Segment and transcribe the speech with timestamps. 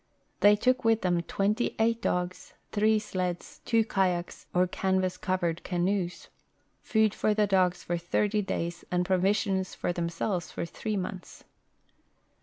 [0.39, 6.27] They took with them 28 dogs, 3 sleds, 2 kayaks or canvas covered canoes,
[6.81, 11.43] food for the dogs for thirty da}"s, and provisions for themselves for three months.